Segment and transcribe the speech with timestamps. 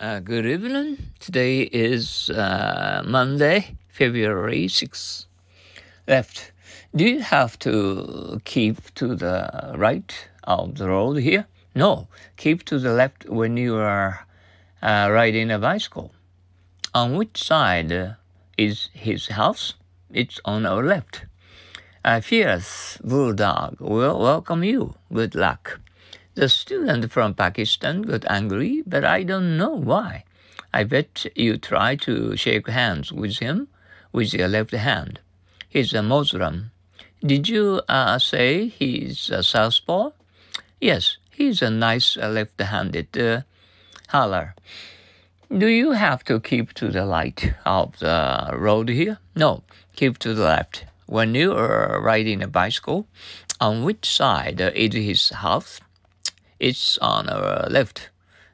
[0.00, 0.96] Uh, good evening.
[1.18, 5.26] Today is uh, Monday, February 6th.
[6.08, 6.52] Left.
[6.96, 10.10] Do you have to keep to the right
[10.44, 11.46] of the road here?
[11.74, 12.08] No,
[12.38, 14.26] keep to the left when you are
[14.80, 16.12] uh, riding a bicycle.
[16.94, 18.16] On which side
[18.56, 19.74] is his house?
[20.10, 21.26] It's on our left.
[22.06, 24.94] A fierce bulldog will welcome you.
[25.12, 25.78] Good luck.
[26.40, 30.24] The student from Pakistan got angry, but I don't know why.
[30.72, 33.68] I bet you try to shake hands with him
[34.10, 35.20] with your left hand.
[35.68, 36.70] He's a Muslim.
[37.22, 40.12] Did you uh, say he's a southpaw?
[40.80, 43.42] Yes, he's a nice left-handed uh,
[44.08, 44.54] holler.
[45.54, 49.18] Do you have to keep to the light of the road here?
[49.36, 49.62] No,
[49.94, 50.86] keep to the left.
[51.04, 53.06] When you are riding a bicycle,
[53.60, 55.82] on which side is his house?
[56.60, 58.10] It's on our left.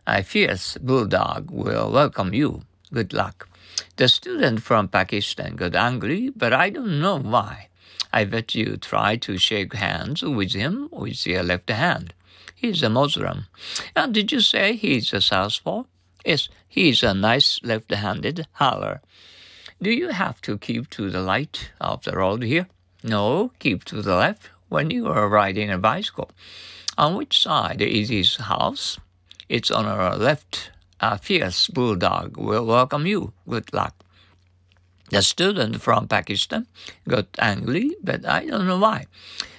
[0.06, 2.62] A fierce bulldog will welcome you.
[2.95, 3.48] Good luck.
[3.96, 7.66] The student from Pakistan got angry, but I don't know why.
[8.13, 12.15] I bet you try to shake hands with him with your left hand.
[12.54, 13.46] He's a Muslim.
[13.96, 15.82] And did you say he's a southpaw?
[16.24, 19.01] Yes, he's a nice left-handed holler.
[19.82, 22.68] Do you have to keep to the light of the road here?
[23.02, 26.30] No, keep to the left when you are riding a bicycle.
[26.99, 28.99] On which side is his house?
[29.51, 30.71] It's on our left.
[30.99, 33.35] A fierce bulldog will welcome you.
[33.47, 33.95] Good luck.
[35.11, 36.66] The student from Pakistan
[37.07, 39.07] got angry, but I don't know why.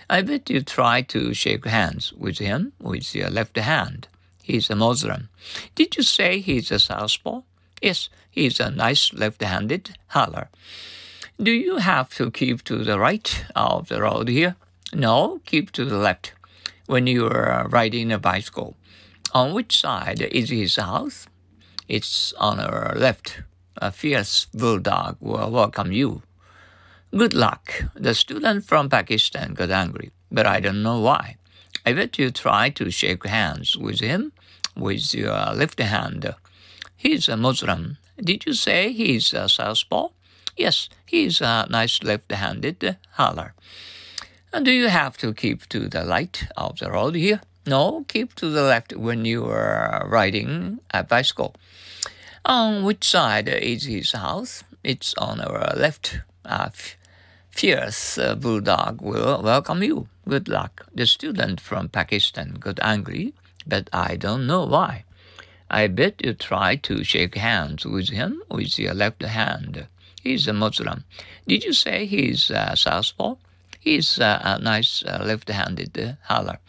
[0.10, 4.08] I bet you try to shake hands with him with your left hand.
[4.42, 5.30] He's a Muslim.
[5.76, 7.42] Did you say he's a southpaw?
[7.82, 10.50] Yes, he's a nice left-handed holler.
[11.40, 14.56] Do you have to keep to the right of the road here?
[14.92, 16.34] No, keep to the left
[16.88, 18.76] when you are uh, riding a bicycle.
[19.34, 21.28] On which side is his house?
[21.88, 23.42] It's on our left.
[23.78, 26.24] A fierce bulldog will welcome you.
[27.16, 27.84] Good luck.
[27.94, 31.38] The student from Pakistan got angry, but I don't know why.
[31.86, 34.34] I bet you try to shake hands with him
[34.76, 36.34] with your left hand.
[36.96, 37.98] He's a Muslim.
[38.18, 40.10] Did you say he's a southpaw?
[40.58, 43.54] Yes, he's a nice left-handed holler.
[44.54, 47.42] And do you have to keep to the light of the road here?
[47.66, 51.54] No, keep to the left when you are riding a bicycle.
[52.46, 54.64] On which side is his house?
[54.84, 56.22] It's on our left.
[56.46, 56.72] A
[57.52, 60.08] fierce uh, bulldog will welcome you.
[60.30, 60.86] Good luck.
[60.96, 63.34] The student from Pakistan got angry,
[63.68, 65.04] but I don't know why.
[65.70, 69.88] I bet you try to shake hands with him with your left hand.
[70.24, 71.04] He's a Muslim.
[71.46, 73.36] Did you say he's a southpaw?
[73.88, 76.60] He's a nice uh, left-handed uh, holler.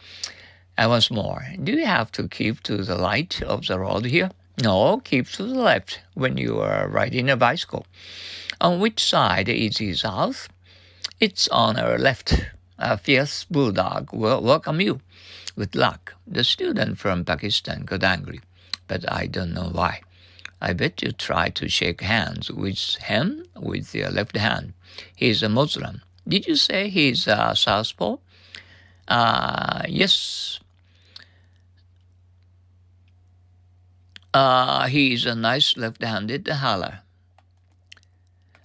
[0.77, 4.31] And once more, do you have to keep to the light of the road here?
[4.63, 7.85] No, keep to the left when you are riding a bicycle.
[8.61, 10.47] On which side is his house?
[11.19, 12.45] It's on our left.
[12.77, 15.01] A fierce bulldog will welcome you.
[15.57, 16.13] With luck.
[16.25, 18.39] The student from Pakistan got angry,
[18.87, 20.03] but I don't know why.
[20.61, 24.71] I bet you try to shake hands with him with your left hand.
[25.17, 26.01] He's a Muslim.
[26.27, 28.17] Did you say he's a southpaw?
[29.07, 30.59] Uh, yes.
[34.33, 36.99] Uh, he's a nice left-handed holler.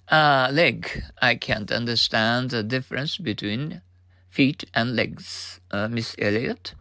[0.07, 1.03] Uh, leg.
[1.19, 3.81] I can't understand the difference between
[4.29, 6.75] feet and legs, uh, Miss Elliot.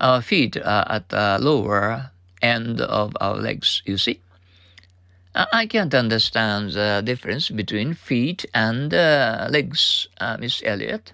[0.00, 2.10] Our feet are at the lower
[2.42, 4.20] end of our legs, you see.
[5.38, 11.12] I can't understand the difference between feet and uh, legs, uh, Miss Elliot.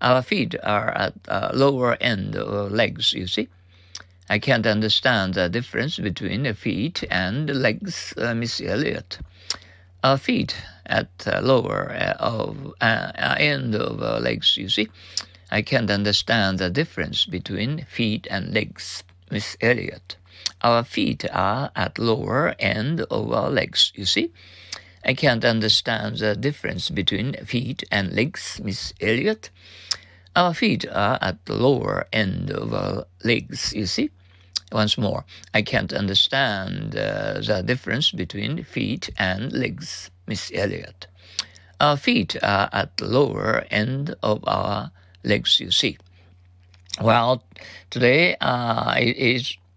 [0.00, 3.48] Our feet are at the lower end of legs, you see.
[4.30, 9.18] I can't understand the difference between feet and legs, uh, Miss Elliot.
[10.04, 10.54] Our feet
[10.86, 14.88] at the lower uh, of, uh, end of legs, you see.
[15.50, 19.02] I can't understand the difference between feet and legs,
[19.32, 20.14] Miss Elliot.
[20.62, 24.32] Our feet are at lower end of our legs, you see.
[25.04, 29.50] I can't understand the difference between feet and legs, Miss Elliot.
[30.34, 34.10] Our feet are at the lower end of our legs, you see.
[34.70, 35.24] Once more,
[35.54, 41.06] I can't understand uh, the difference between feet and legs, Miss Elliot.
[41.80, 44.90] Our feet are at the lower end of our
[45.24, 45.96] legs, you see.
[47.00, 47.42] Well,
[47.90, 49.67] today uh, is um,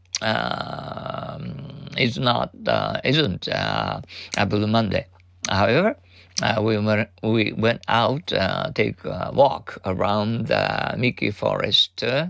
[1.98, 4.02] is not uh, isn't uh,
[4.38, 5.06] a Blue Monday.
[5.50, 5.96] However,
[6.42, 12.28] uh, we went we went out uh, take a walk around the Mickey Forest uh,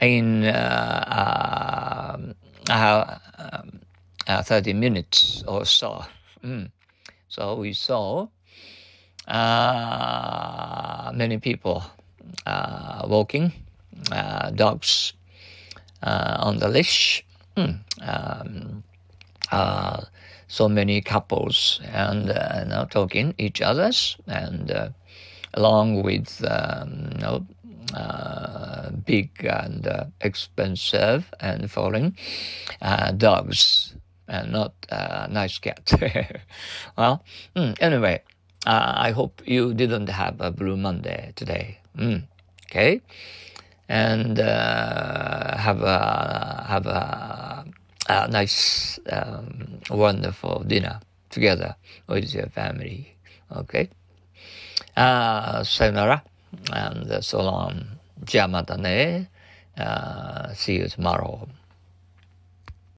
[0.00, 2.16] in uh,
[2.68, 3.80] um,
[4.26, 6.04] 30 minutes or so.
[6.44, 6.70] Mm.
[7.28, 8.28] So we saw
[11.12, 11.82] many people
[13.06, 13.52] walking,
[14.54, 15.14] dogs
[16.02, 17.24] on the leash,
[17.56, 17.78] mm.
[18.00, 18.82] um,
[19.50, 20.02] uh,
[20.46, 24.92] so many couples and uh, know, talking each others and
[25.54, 27.46] along with um, you know,
[27.94, 32.14] uh, big and uh, expensive and foreign
[32.82, 33.94] uh, dogs
[34.28, 34.74] and not
[35.30, 35.90] nice cat.
[36.98, 37.24] well,
[37.56, 38.22] mm, anyway,
[38.66, 41.78] I hope you didn't have a Blue Monday today.
[41.96, 42.24] Mm,
[42.66, 43.00] okay,
[43.87, 47.65] and have a have a,
[48.09, 50.99] a nice, um, wonderful dinner
[51.29, 51.75] together
[52.07, 53.05] with your family.
[53.51, 53.89] Okay.
[54.95, 56.23] あさよなら。
[56.71, 57.73] and so long.
[58.23, 59.29] じゃあまたね。
[59.75, 61.47] Uh, see you tomorrow.